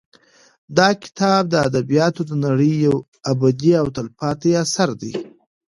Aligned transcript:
دا 0.77 0.87
کتاب 1.03 1.41
د 1.49 1.55
ادبیاتو 1.67 2.21
د 2.29 2.31
نړۍ 2.45 2.73
یو 2.85 2.95
ابدي 3.31 3.71
او 3.81 3.87
تلپاتې 3.95 4.49
اثر 4.63 4.89
دی. 5.01 5.13